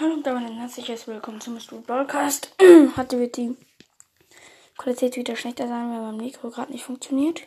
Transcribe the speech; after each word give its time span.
Hallo 0.00 0.14
und 0.14 0.26
damit 0.26 0.48
ein 0.48 0.56
herzliches 0.56 1.06
Willkommen 1.06 1.42
zum 1.42 1.52
Mr. 1.52 1.76
Broadcast. 1.86 2.56
Hatte 2.96 3.20
wird 3.20 3.36
die 3.36 3.54
Qualität 4.78 5.16
wieder 5.16 5.36
schlechter 5.36 5.68
sein, 5.68 5.90
weil 5.90 6.00
mein 6.00 6.16
Mikro 6.16 6.48
gerade 6.48 6.72
nicht 6.72 6.82
funktioniert. 6.82 7.42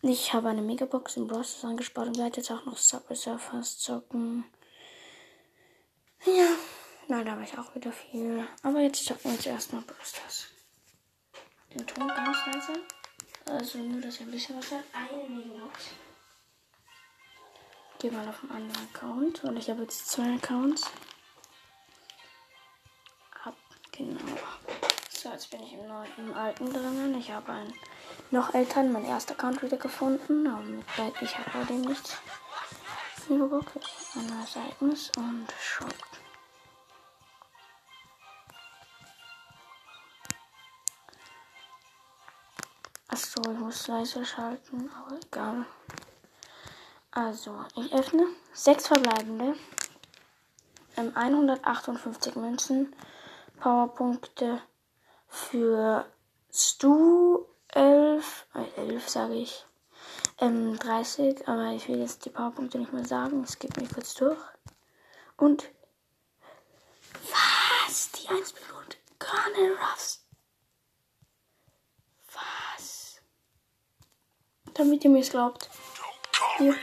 Ich 0.00 0.32
habe 0.32 0.48
eine 0.48 0.62
Megabox 0.62 1.18
im 1.18 1.26
Bros. 1.26 1.62
angespart 1.62 2.08
und 2.08 2.16
werde 2.16 2.38
jetzt 2.38 2.50
auch 2.50 2.64
noch 2.64 2.78
Subway 2.78 3.14
Surfers 3.14 3.76
zocken. 3.76 4.46
Ja, 6.24 6.48
da 7.08 7.32
habe 7.32 7.44
ich 7.44 7.58
auch 7.58 7.74
wieder 7.74 7.92
viel. 7.92 8.48
Aber 8.62 8.80
jetzt 8.80 9.04
zocken 9.04 9.24
wir 9.24 9.32
jetzt 9.32 9.46
erstmal 9.46 9.82
Brosters. 9.82 10.46
Den 11.74 11.86
Ton 11.86 12.08
ganz 12.08 12.38
leise. 12.46 12.80
Also 13.44 13.78
nur, 13.80 14.00
dass 14.00 14.18
ihr 14.18 14.26
ein 14.26 14.32
bisschen 14.32 14.56
was 14.56 14.70
hört. 14.70 14.84
Eine 14.94 15.28
Megabox. 15.28 15.90
Geh 17.98 18.10
mal 18.10 18.26
auf 18.26 18.42
einen 18.44 18.52
anderen 18.52 18.88
Account. 18.94 19.44
Und 19.44 19.58
ich 19.58 19.68
habe 19.68 19.82
jetzt 19.82 20.08
zwei 20.08 20.36
Accounts. 20.36 20.90
Genau. 23.96 24.18
So, 25.10 25.28
jetzt 25.30 25.50
bin 25.50 25.62
ich 25.62 25.72
im, 25.74 25.86
neuen, 25.86 26.08
im 26.18 26.34
alten 26.34 26.72
drinnen. 26.72 27.16
Ich 27.18 27.30
habe 27.30 27.52
einen 27.52 27.72
noch 28.30 28.52
älteren, 28.54 28.92
mein 28.92 29.04
erster 29.04 29.34
Account 29.34 29.62
wieder 29.62 29.76
gefunden. 29.76 30.46
Aber 30.46 31.12
ich 31.20 31.38
habe 31.38 31.50
bei 31.52 31.64
dem 31.64 31.82
nichts. 31.82 32.16
Megabox, 33.28 33.66
ein 34.16 34.26
neues 34.26 34.56
Ereignis 34.56 35.12
und 35.16 35.46
Shop. 35.58 35.94
Achso, 43.08 43.40
ich 43.50 43.58
muss 43.58 43.86
leise 43.86 44.26
schalten, 44.26 44.90
aber 44.90 45.16
egal. 45.24 45.66
Also, 47.12 47.64
ich 47.76 47.94
öffne 47.94 48.26
sechs 48.52 48.88
verbleibende. 48.88 49.54
Ähm, 50.96 51.12
158 51.14 52.34
Münzen. 52.36 52.94
Powerpunkte 53.58 54.60
für 55.28 56.06
Stu 56.52 57.44
11, 57.68 58.46
äh, 58.54 58.80
11 58.80 59.08
sage 59.08 59.34
ich. 59.34 59.64
Ähm, 60.38 60.78
30, 60.78 61.48
aber 61.48 61.72
ich 61.72 61.88
will 61.88 61.98
jetzt 61.98 62.24
die 62.24 62.30
Powerpunkte 62.30 62.78
nicht 62.78 62.92
mehr 62.92 63.04
sagen. 63.04 63.42
Es 63.42 63.58
geht 63.58 63.76
mir 63.76 63.88
kurz 63.88 64.14
durch. 64.14 64.38
Und 65.36 65.70
was? 67.30 68.10
Die 68.12 68.28
1 68.28 68.52
belohnt 68.52 68.96
Colonel 69.18 69.76
Ruffs. 69.76 70.24
Was? 72.32 73.20
Damit 74.74 75.04
ihr 75.04 75.10
mir 75.10 75.20
es 75.20 75.30
glaubt. 75.30 75.68
Hier. 76.58 76.74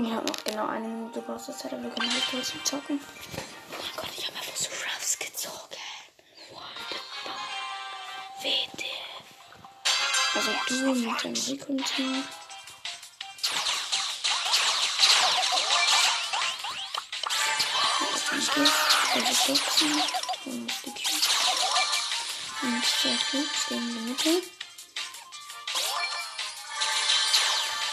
Ich 0.00 0.12
habe 0.12 0.26
noch 0.26 0.44
genau 0.44 0.66
eine 0.66 0.86
Minute 0.86 1.20
Browser-Zeit, 1.22 1.72
aber 1.72 1.82
wir 1.82 1.90
können 1.90 2.22
kurz 2.30 2.50
zum 2.50 2.64
Zocken. 2.64 3.00
Also 10.48 10.94
du 10.94 10.94
mit 10.94 11.24
dem 11.24 11.32
Rico-Team. 11.34 12.24
Also 19.14 19.52
Boxen. 19.52 20.02
Und 22.62 22.84
zwei 22.86 23.18
Cubes 23.30 23.62
stehen 23.62 23.88
in 23.88 23.94
der 23.94 24.02
Mitte. 24.02 24.42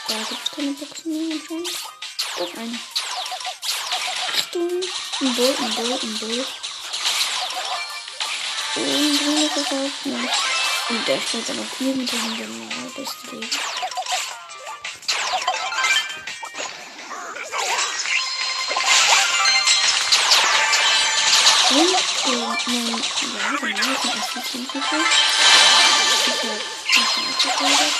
Da 0.07 0.15
gibt 0.15 0.43
es 0.43 0.51
keine 0.51 0.71
Boxen 0.71 1.11
mehr 1.11 1.35
anscheinend. 1.35 1.69
Doch 2.37 2.53
eine. 2.55 2.79
Achtung. 4.33 4.81
Ein 5.21 5.35
Bull, 5.35 5.55
ein 5.59 5.75
Bull, 5.75 5.99
ein 6.01 6.19
Bull. 6.19 6.47
Und 8.75 9.19
grüne 9.19 9.49
verkauft 9.49 10.05
noch. 10.05 10.54
Und 10.87 11.07
der 11.07 11.19
steht 11.19 11.49
dann 11.49 11.57
auch 11.57 11.79
irgendwo 11.79 12.15
genau. 12.15 12.91
Das 12.95 13.15
die 13.23 13.37
Idee. 13.37 13.49
Und, 21.71 21.95
ähm, 22.27 22.55
mein, 22.67 22.87
ja, 22.87 23.49
genau, 23.59 23.93
das 23.93 24.05
ist 24.05 24.35
ein 24.35 24.41
bisschen 24.41 24.69
zu 24.69 24.79
viel. 24.79 25.05
Ich 26.11 26.27
hab 26.27 26.43
ein 26.43 26.59
bisschen 26.93 27.25
abgebildet. 27.33 27.93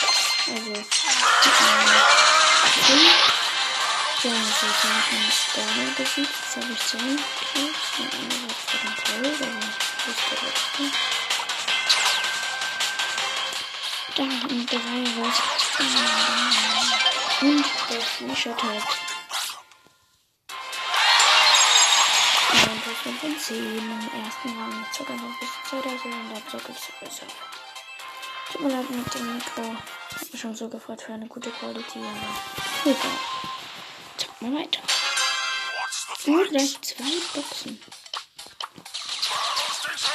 Also, 0.47 0.73
ähm, 0.73 0.85
ja, 4.23 4.31
so 4.31 4.67
kann 4.81 4.95
ich 4.99 5.09
einen 5.11 5.31
Sterne 5.31 5.85
besiegt. 5.97 6.35
Jetzt 6.35 6.55
habe 6.55 6.71
ich 6.71 6.81
10 6.85 6.99
Kills. 7.51 7.83
Und 7.97 8.11
wird 8.13 8.61
für 8.67 8.77
den 8.77 8.95
Teil, 8.95 9.25
aber 9.41 9.59
das 10.05 10.13
ist 10.13 10.25
der 10.29 10.37
letzte. 10.47 11.24
Da, 14.15 14.23
und 14.23 14.71
drei 14.71 15.03
raus. 15.19 15.41
Und 17.41 17.65
der 17.89 17.99
T-Shirt 17.99 18.63
hat 18.63 18.83
9 23.05 23.15
von 23.19 23.39
10 23.39 23.77
im 23.77 24.23
ersten 24.23 24.49
Rang. 24.57 24.85
Zocke 24.93 25.13
einfach 25.13 25.39
bis 25.39 25.49
2000 25.69 26.05
und 26.05 26.33
dann 26.33 26.43
zocke 26.49 26.71
ich 26.71 26.99
besser. 26.99 27.25
Tut 28.51 28.61
mir 28.61 28.69
leid 28.69 28.89
mit 28.89 29.13
dem 29.13 29.35
Mikro. 29.35 29.75
Ich 30.21 30.31
mich 30.31 30.41
schon 30.41 30.55
so 30.55 30.69
gefreut 30.69 31.01
für 31.01 31.13
eine 31.13 31.27
gute 31.27 31.51
Quality, 31.51 31.99
aber 31.99 32.89
egal. 32.91 33.19
Zocken 34.17 34.53
wir 34.53 34.59
weiter. 34.59 34.81
Und 36.25 36.49
gleich 36.49 36.81
zwei 36.81 37.03
Boxen. 37.33 37.81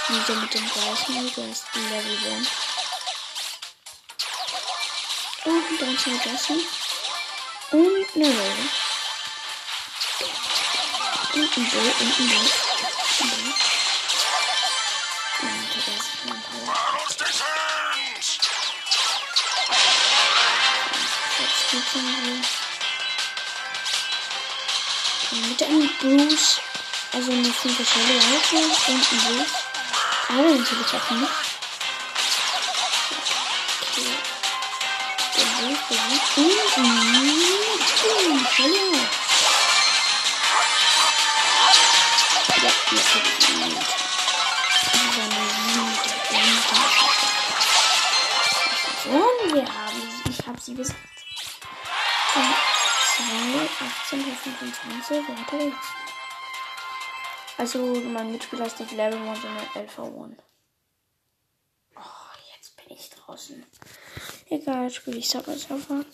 Wieder 0.09 0.41
mit 0.41 0.55
dem 0.55 0.69
gleichen, 0.71 1.32
du 1.34 1.50
hast 1.50 1.67
die 1.75 1.81
Level 1.81 2.32
1. 2.32 2.69
Und 5.50 5.81
dann 5.81 5.99
zwei 5.99 6.12
Jassen. 6.12 6.61
Und 7.72 8.06
eine 8.15 8.27
Rose. 8.27 8.69
Und 11.34 11.56
ein 11.56 11.71
Bull 11.71 11.94
und 11.99 12.21
ein 12.21 12.31
irgendwie. 12.31 12.71
Mit 25.32 25.62
einem 25.62 25.91
Bruce, 25.99 26.61
also 27.12 27.32
eine 27.32 27.53
5 27.53 27.88
Schelle 27.88 28.15
und 28.22 28.88
ein 28.88 29.00
Bruce. 29.00 29.55
Aber 30.28 30.43
natürlich 30.43 30.94
auch 30.94 31.11
nicht. 31.11 31.50
Und 35.90 35.98
wir. 49.52 49.66
Ich 50.28 50.46
habe 50.46 50.60
sie 50.60 50.74
besiegt. 50.74 50.96
2, 52.34 52.44
18, 54.04 54.36
25, 54.36 55.28
weiter 55.28 55.58
geht's. 55.58 55.76
Also, 57.58 57.78
mein 57.78 58.30
Mitspieler 58.30 58.66
ist 58.66 58.78
nicht 58.78 58.92
Level 58.92 59.18
1, 59.28 59.42
sondern 59.42 59.66
Alpha 59.74 60.02
1. 60.04 60.14
Oh, 61.96 62.00
jetzt 62.54 62.76
bin 62.76 62.96
ich 62.96 63.10
draußen. 63.10 63.66
Egal, 64.50 64.91
spiele 64.91 65.19
ich 65.19 65.28
Subway 65.28 65.56
Surfer. 65.56 66.05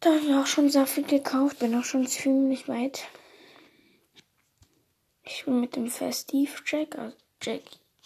Da 0.00 0.14
habe 0.14 0.24
ich 0.24 0.34
auch 0.34 0.46
schon 0.46 0.70
sehr 0.70 0.86
gekauft, 0.86 1.58
bin 1.58 1.74
auch 1.74 1.84
schon 1.84 2.06
ziemlich 2.06 2.66
weit. 2.66 3.04
Ich 5.22 5.44
bin 5.44 5.60
mit 5.60 5.76
dem 5.76 5.88
Festive 5.90 6.50
Jack, 6.64 6.96
also 6.96 7.14
Jack, 7.42 7.62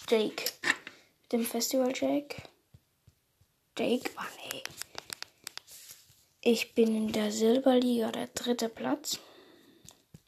Jake, 0.09 0.53
mit 1.23 1.33
dem 1.33 1.45
Festival 1.45 1.93
Jack. 1.95 2.43
Jake, 3.79 4.11
oh 4.17 4.51
nee. 4.51 4.63
Ich 6.43 6.75
bin 6.75 6.97
in 6.97 7.13
der 7.13 7.31
Silberliga, 7.31 8.11
der 8.11 8.27
dritte 8.29 8.69
Platz. 8.69 9.21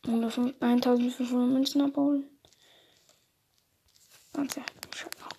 Und 0.06 0.25
auf 0.25 0.38
1500 0.38 1.49
Münzen 1.49 1.81
abholen. 1.81 2.29
Warte, 4.33 4.62
ich 4.95 5.00
kurz 5.00 5.21
lauter. 5.21 5.31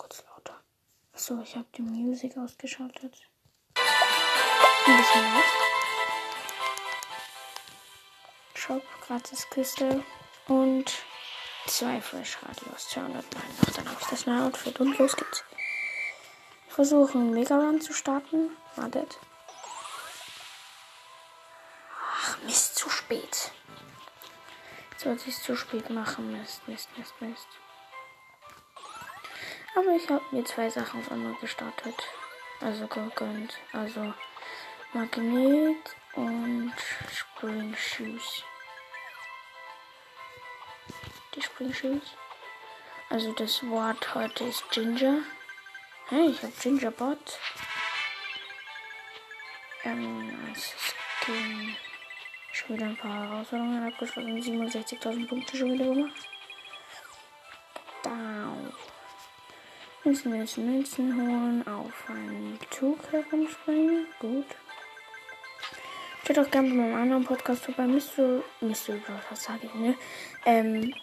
Achso, 1.13 1.39
ich 1.43 1.55
habe 1.55 1.67
die 1.77 1.83
Musik 1.83 2.35
ausgeschaltet. 2.37 3.29
Ein 3.75 4.97
bisschen 4.97 5.23
laut. 5.33 5.43
Shop, 8.55 8.83
gratis 9.05 9.47
Kiste 9.51 10.03
und 10.47 10.91
zwei 11.67 12.01
Fresh 12.01 12.39
Radios. 12.41 12.89
200 12.89 13.25
Ach, 13.35 13.71
dann 13.75 13.89
habe 13.89 13.97
ich 14.01 14.07
das 14.07 14.25
neue 14.25 14.43
Outfit 14.43 14.79
und 14.79 14.97
los 14.97 15.15
geht's. 15.15 15.43
Ich 16.67 16.73
versuche 16.73 17.17
einen 17.17 17.31
Mega 17.31 17.57
Run 17.57 17.79
zu 17.79 17.93
starten. 17.93 18.57
Wartet. 18.75 19.19
Ach, 21.95 22.41
Mist, 22.43 22.75
zu 22.75 22.89
spät. 22.89 23.51
Jetzt 24.91 25.05
wollte 25.05 25.29
ich 25.29 25.35
es 25.35 25.43
zu 25.43 25.55
spät 25.55 25.91
machen. 25.91 26.31
Mist, 26.31 26.67
Mist, 26.67 26.89
Mist, 26.97 27.13
Mist. 27.19 27.47
Aber 29.75 29.95
ich 29.95 30.07
habe 30.09 30.23
mir 30.31 30.45
zwei 30.45 30.69
Sachen 30.69 30.99
auf 30.99 31.11
einmal 31.11 31.33
gestartet. 31.41 31.95
Also 32.61 32.87
gegönnt. 32.87 33.57
Also 33.71 34.13
Magnet 34.93 35.95
und 36.13 36.73
Spring 37.11 37.75
Shoes. 37.75 38.43
Die 41.35 41.41
Spring 41.41 41.73
Shoes. 41.73 42.15
Also 43.09 43.33
das 43.33 43.67
Wort 43.67 44.13
heute 44.13 44.43
ist 44.43 44.69
Ginger. 44.69 45.19
Hey, 46.09 46.29
ich 46.29 46.43
habe 46.43 46.53
Gingerbot. 46.61 47.39
Ähm, 49.83 50.39
als 50.47 50.73
Skin. 51.21 51.75
Schon 52.51 52.75
wieder 52.75 52.85
ein 52.85 52.97
paar 52.97 53.27
Herausforderungen 53.27 53.91
abgeschlossen. 53.91 54.39
67.000 54.39 55.27
Punkte 55.27 55.57
schon 55.57 55.73
wieder 55.73 55.85
gemacht. 55.85 56.29
Müssen 60.13 60.31
wir 60.31 60.41
jetzt 60.41 60.59
Münzen 60.59 61.15
holen, 61.15 61.67
auf 61.67 62.07
einen 62.07 62.59
Zug 62.69 62.99
herumspringen. 63.11 64.05
Gut. 64.19 64.45
Schaut 66.23 66.37
auch 66.37 66.51
gerne 66.51 66.69
bei 66.69 66.75
meinem 66.75 66.93
anderen 66.93 67.25
Podcast 67.25 67.65
vorbei. 67.65 67.87
Mystery, 67.87 68.43
Mystery 68.61 68.99
Podcast 68.99 69.41
sage 69.41 69.61
ich, 69.63 69.73
ne? 69.73 69.95
Ähm, 70.45 70.93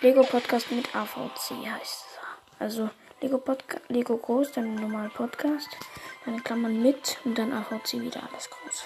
Lego 0.00 0.22
Podcast 0.22 0.72
mit 0.72 0.96
AVC 0.96 1.66
heißt 1.70 1.82
es. 1.82 2.18
Also 2.58 2.88
Lego, 3.20 3.36
Podca 3.36 3.78
Lego 3.88 4.16
groß, 4.16 4.52
dann 4.52 4.74
normal 4.74 5.10
Podcast, 5.10 5.68
dann 6.24 6.42
Klammern 6.42 6.80
mit 6.80 7.18
und 7.26 7.36
dann 7.36 7.52
AVC 7.52 8.00
wieder 8.00 8.22
alles 8.22 8.48
groß. 8.48 8.84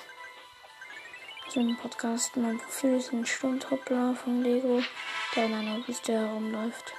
Also 1.47 1.61
ein 1.61 1.77
Podcast, 1.77 2.37
mein 2.37 2.59
Profil 2.59 2.97
ist 2.97 3.13
ein 3.13 3.25
Sturmtruppler 3.25 4.17
von 4.17 4.43
Lego, 4.43 4.83
der 5.37 5.47
in 5.47 5.55
einer 5.55 5.87
Wüste 5.87 6.15
herumläuft. 6.15 6.93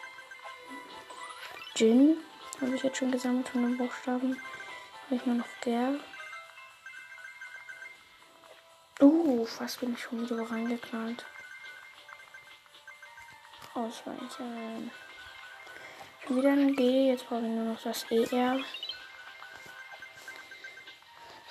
Habe 2.61 2.75
ich 2.75 2.83
jetzt 2.83 2.97
schon 2.97 3.11
gesammelt 3.11 3.47
von 3.47 3.63
den 3.63 3.77
Buchstaben. 3.77 4.37
Habe 5.05 5.15
ich 5.15 5.25
nur 5.25 5.35
noch 5.35 5.61
gern. 5.61 5.99
Uh, 9.01 9.45
fast 9.45 9.79
bin 9.79 9.93
ich 9.93 10.01
schon 10.01 10.21
wieder 10.21 10.51
reingeknallt. 10.51 11.25
Ausweichen. 13.73 14.91
Schon 16.25 16.35
wieder 16.37 16.51
ein 16.51 16.75
G, 16.75 17.07
jetzt 17.07 17.27
brauche 17.27 17.41
ich 17.41 17.47
nur 17.47 17.73
noch 17.73 17.81
das 17.81 18.03
ER. 18.11 18.59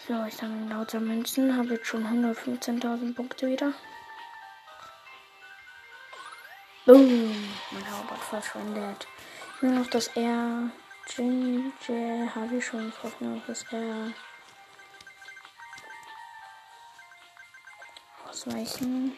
So, 0.06 0.24
ich 0.24 0.36
sammle 0.36 0.74
lauter 0.74 1.00
Münzen, 1.00 1.56
habe 1.56 1.74
jetzt 1.74 1.86
schon 1.86 2.04
115.000 2.04 3.14
Punkte 3.14 3.46
wieder. 3.46 3.72
Boom, 6.84 7.54
mein 7.70 7.90
Hauptbot 7.90 8.18
verschwendet. 8.18 9.06
Nur 9.60 9.72
noch 9.72 9.86
das 9.88 10.08
R. 10.08 10.70
Ginger 11.16 12.34
habe 12.34 12.56
ich 12.56 12.66
schon. 12.66 12.92
Nur 13.20 13.36
noch 13.36 13.46
das 13.46 13.64
R. 13.72 14.12
Ausweichen. 18.28 19.16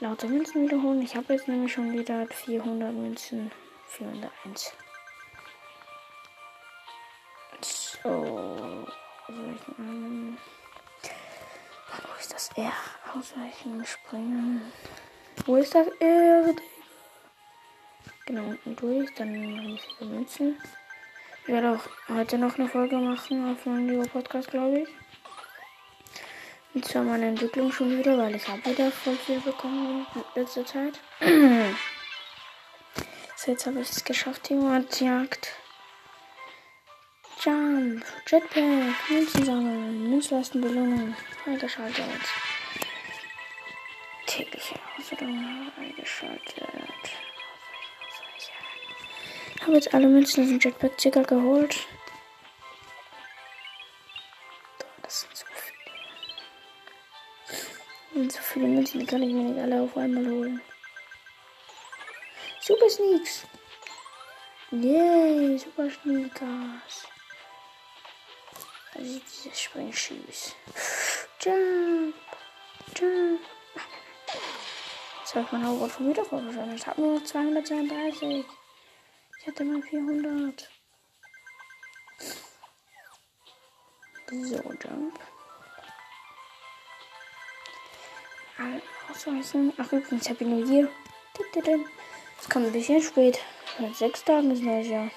Lauter 0.00 0.28
Münzen 0.28 0.62
wiederholen. 0.62 1.02
Ich 1.02 1.16
habe 1.16 1.32
jetzt 1.34 1.48
nämlich 1.48 1.72
schon 1.72 1.92
wieder 1.92 2.26
400 2.26 2.92
Münzen. 2.92 3.50
401. 3.88 4.72
So. 8.02 8.08
Ausweichen. 9.28 10.38
Wo 11.90 12.20
ist 12.20 12.32
das 12.32 12.50
R? 12.56 12.72
Ausweichen, 13.14 13.84
springen. 13.84 14.72
Wo 15.44 15.56
ist 15.56 15.74
das 15.74 15.88
R? 16.00 16.54
Genau, 18.28 18.44
unten 18.44 18.76
durch. 18.76 19.08
Dann 19.14 19.58
habe 19.58 19.70
ich 19.70 19.80
viele 19.96 20.10
Münzen. 20.10 20.58
Ich 21.42 21.48
werde 21.48 21.72
auch 21.72 22.14
heute 22.14 22.36
noch 22.36 22.58
eine 22.58 22.68
Folge 22.68 22.96
machen 22.96 23.50
auf 23.50 23.64
meinem 23.64 23.88
Leo 23.88 24.02
Podcast, 24.02 24.50
glaube 24.50 24.80
ich. 24.80 24.88
Und 26.74 26.84
zwar 26.84 27.04
meine 27.04 27.28
Entwicklung 27.28 27.72
schon 27.72 27.98
wieder, 27.98 28.18
weil 28.18 28.34
ich 28.34 28.46
habe 28.46 28.62
wieder 28.66 28.90
voll 28.90 29.16
viel 29.16 29.40
bekommen 29.40 30.06
in 30.14 30.42
letzter 30.42 30.66
Zeit. 30.66 31.00
so, 33.36 33.50
jetzt 33.50 33.64
habe 33.66 33.80
ich 33.80 33.88
es 33.88 34.04
geschafft, 34.04 34.50
die 34.50 34.56
Jagd. 35.02 35.54
Jump, 37.40 38.04
Jetpack, 38.26 39.08
Münzen 39.08 39.44
sammeln, 39.46 40.10
Münzlastenbelohnung, 40.10 41.16
freigeschaltet. 41.44 42.04
Tägliche 44.26 44.74
Herausforderungen 44.74 45.72
eingeschaltet. 45.78 46.68
Habe 49.68 49.76
jetzt 49.76 49.92
alle 49.92 50.06
Münzen 50.06 50.44
aus 50.44 50.48
dem 50.48 50.58
Jetpack-Ticker 50.60 51.24
geholt. 51.24 51.86
Das 55.02 55.20
sind 55.20 55.36
so 55.36 55.44
viele. 57.52 58.22
Und 58.22 58.32
so 58.32 58.40
viele 58.40 58.66
Münzen, 58.66 59.06
kann 59.06 59.22
ich 59.22 59.30
mir 59.30 59.42
nicht 59.42 59.60
alle 59.60 59.82
auf 59.82 59.94
einmal 59.94 60.24
holen. 60.24 60.62
Super 62.62 62.88
Sneaks. 62.88 63.42
Yay, 64.70 65.58
Super 65.58 65.90
Sneakers. 65.90 67.06
Also 68.94 69.20
diese 69.20 69.54
Springshoes. 69.54 70.56
Jump. 71.42 72.14
Jump. 72.98 73.40
Jetzt 75.20 75.34
habe 75.34 75.44
ich 75.44 75.52
mein 75.52 75.66
Hauptwort 75.66 75.92
schon 75.92 76.08
wieder 76.08 76.24
vorgeschlagen. 76.24 76.74
Ich 76.74 76.86
habe 76.86 77.02
nur 77.02 77.18
noch 77.20 77.24
232. 77.26 78.46
Hatte 79.48 79.64
mal 79.64 79.80
400. 79.80 80.68
So, 84.30 84.56
Jump. 84.56 85.18
Alle 88.58 88.82
ausweisen. 89.10 89.72
Ach, 89.78 89.90
übrigens, 89.90 90.28
Happy 90.28 90.44
New 90.44 90.70
Year. 90.70 90.90
Es 92.38 92.48
kommt 92.50 92.66
ein 92.66 92.72
bisschen 92.72 93.00
spät. 93.00 93.38
Seit 93.78 93.96
sechs 93.96 94.22
Tagen 94.22 94.50
ist 94.50 94.62
neues 94.62 94.88
Jahr. 94.88 95.10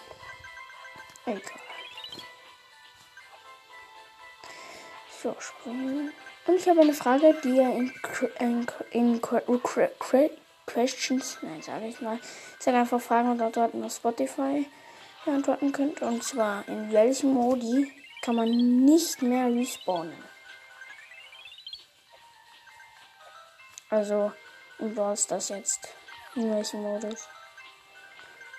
Egal. 1.26 1.42
So, 5.22 5.36
springen. 5.40 6.14
Und 6.48 6.56
ich 6.56 6.70
habe 6.70 6.80
eine 6.80 6.94
Frage, 6.94 7.36
die 7.44 7.58
ihr 7.58 7.70
in, 7.70 7.94
in, 8.40 8.66
in, 8.92 9.20
in 9.20 9.22
Questions, 10.72 11.38
nein, 11.42 11.62
sage 11.62 11.88
ich 11.88 12.00
mal, 12.02 12.20
sage 12.60 12.78
einfach 12.78 13.02
Fragen 13.02 13.32
und 13.32 13.42
Antworten 13.42 13.84
auf 13.84 13.94
Spotify 13.94 14.66
beantworten 15.26 15.72
könnt. 15.72 16.02
Und 16.02 16.24
zwar, 16.24 16.68
in 16.68 16.92
welchem 16.92 17.34
Modi 17.34 17.92
kann 18.22 18.36
man 18.36 18.50
nicht 18.86 19.22
mehr 19.22 19.48
respawnen? 19.48 20.24
Also, 23.90 24.32
in 24.80 24.96
Brawl 24.96 25.18
das 25.28 25.50
jetzt? 25.50 25.90
In 26.36 26.50
welchem 26.56 26.82
Modus? 26.82 27.28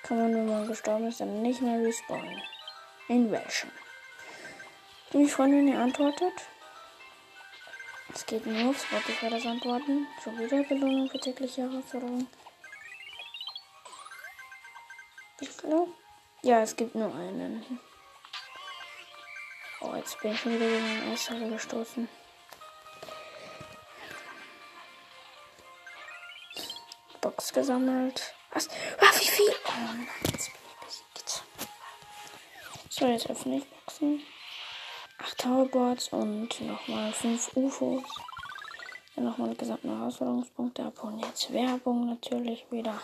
Kann 0.02 0.19
man, 0.19 0.35
wenn 0.35 0.47
man 0.47 0.66
gestorben 0.66 1.07
ist, 1.07 1.21
dann 1.21 1.40
nicht 1.40 1.62
mehr 1.62 1.81
respawnen? 1.81 2.42
In 3.09 3.31
welchem? 3.31 3.71
Ich 5.12 5.33
Freundin, 5.33 5.69
ihr 5.69 5.78
antwortet. 5.78 6.33
Es 8.14 8.26
geht 8.26 8.47
nur 8.47 8.71
auf 8.71 8.85
Spotify 8.85 9.31
das 9.31 9.47
Antworten. 9.47 10.07
Schon 10.23 10.38
wieder 10.38 10.62
Belohnung 10.64 11.09
für 11.09 11.19
tägliche 11.19 11.62
Herausforderungen. 11.62 12.28
Ja, 16.45 16.61
es 16.61 16.75
gibt 16.75 16.95
nur 16.95 17.14
einen. 17.14 17.81
Oh, 19.81 19.95
jetzt 19.95 20.21
bin 20.21 20.33
ich 20.33 20.45
wieder 20.45 20.59
gegen 20.59 20.85
eine 20.85 21.12
Eishalle 21.12 21.49
gestoßen. 21.49 22.09
Box 27.21 27.52
gesammelt. 27.52 28.35
Was? 28.50 28.69
Ah, 29.00 29.12
wie 29.19 29.28
viel? 29.28 29.54
Oh 29.66 29.73
nein, 29.76 30.09
jetzt 30.33 30.52
bin 30.52 30.61
ich 30.66 30.85
besiegt. 30.85 31.45
So, 32.88 33.07
jetzt 33.07 33.31
öffne 33.31 33.59
ich 33.59 33.71
Boxen. 33.71 34.23
8 35.22 35.38
Towerboards 35.38 36.08
und 36.08 36.60
nochmal 36.62 37.12
5 37.12 37.56
UFOs. 37.56 38.02
Dann 39.14 39.24
nochmal 39.24 39.50
die 39.50 39.56
gesamten 39.56 39.96
Herausforderungspunkte 39.96 40.84
abholen. 40.84 41.20
Jetzt 41.20 41.52
Werbung 41.52 42.06
natürlich 42.06 42.66
wieder. 42.70 43.00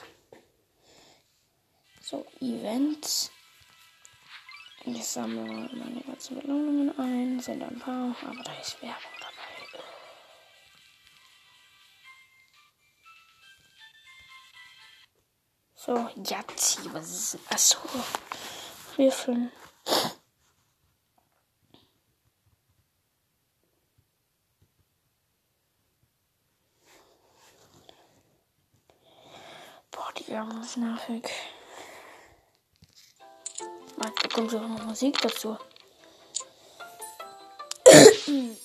So, 2.01 2.27
Events. 2.41 3.31
Ich 4.85 5.07
sammle 5.07 5.69
meine 5.73 6.01
ganzen 6.01 6.41
Belohnungen 6.41 6.99
ein. 6.99 7.39
Sind 7.41 7.63
ein 7.63 7.79
paar, 7.79 8.17
aber 8.23 8.43
da 8.43 8.53
ist 8.61 8.83
Werbung 8.83 9.13
dabei. 9.21 9.83
So, 15.75 16.09
Jazzi, 16.25 16.81
was 16.93 17.11
ist 17.11 17.35
denn? 17.35 17.41
Achso. 17.51 17.79
Würfeln. 18.97 19.53
Ja, 30.29 30.45
das 30.45 30.67
ist 30.67 30.77
nervig. 30.77 31.31
Mal 33.97 34.13
bekommst 34.23 34.55
du 34.55 34.59
auch 34.59 34.69
noch 34.69 34.85
Musik 34.85 35.21
dazu. 35.23 35.57
mhm. 38.27 38.57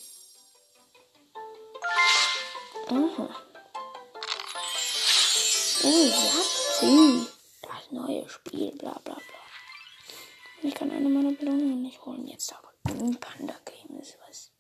Oh, 5.84 5.90
Yazzi. 5.90 7.28
Das 7.62 7.92
neue 7.92 8.28
Spiel, 8.30 8.72
bla 8.78 9.00
bla 9.04 9.16
bla. 9.16 9.22
Ich 10.62 10.76
kann 10.76 10.92
eine 10.92 11.10
meiner 11.10 11.32
Belohnungen 11.32 11.82
nicht 11.82 12.04
holen. 12.06 12.28
Jetzt 12.28 12.54
aber 12.54 12.74
ein 12.86 13.18
Panda 13.20 13.56
Game 13.66 14.00
ist 14.00 14.18
was. 14.28 14.52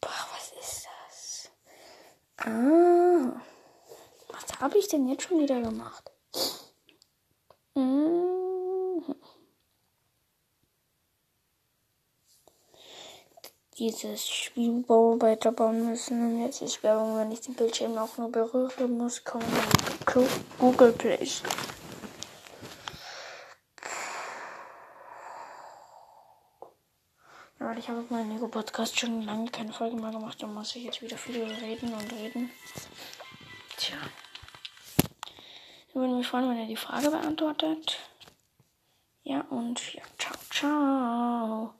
Boah, 0.00 0.10
was 0.32 0.52
ist 0.60 0.86
das? 0.86 1.50
Ah. 2.46 3.40
Was 4.28 4.60
habe 4.60 4.78
ich 4.78 4.86
denn 4.86 5.08
jetzt 5.08 5.24
schon 5.24 5.40
wieder 5.40 5.60
gemacht? 5.60 6.12
Mhm. 7.74 9.02
Dieses 13.78 14.26
Spiel 14.28 14.84
weiterbauen 14.88 15.86
müssen. 15.90 16.24
Und 16.24 16.42
jetzt 16.44 16.62
ist 16.62 16.82
Werbung, 16.82 17.18
wenn 17.18 17.32
ich 17.32 17.40
den 17.40 17.54
Bildschirm 17.54 17.98
auch 17.98 18.16
nur 18.16 18.30
berühre, 18.30 18.86
muss 18.86 19.24
kommen 19.24 19.44
Google 20.58 20.92
Play 20.92 21.26
Store. 21.26 21.75
Ich 27.86 27.90
habe 27.90 28.00
auf 28.00 28.10
meinem 28.10 28.32
Lego-Podcast 28.32 28.98
schon 28.98 29.22
lange 29.22 29.48
keine 29.48 29.72
Folge 29.72 29.94
mehr 29.94 30.10
gemacht. 30.10 30.42
Da 30.42 30.48
muss 30.48 30.74
ich 30.74 30.82
jetzt 30.82 31.02
wieder 31.02 31.16
viel 31.16 31.40
reden 31.44 31.94
und 31.94 32.12
reden. 32.14 32.50
Tja. 33.76 33.96
Ich 35.88 35.94
würde 35.94 36.14
mich 36.14 36.26
freuen, 36.26 36.50
wenn 36.50 36.58
ihr 36.58 36.66
die 36.66 36.74
Frage 36.74 37.12
beantwortet. 37.12 37.96
Ja, 39.22 39.42
und 39.50 39.94
ja, 39.94 40.02
ciao, 40.18 40.36
ciao. 40.50 41.74